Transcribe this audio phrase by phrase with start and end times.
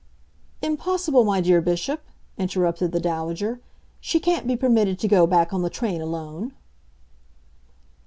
[0.63, 2.01] "Impossible, my dear Bishop,"
[2.35, 3.59] interrupted the Dowager.
[3.99, 6.53] "She can't be permitted to go back on the train alone."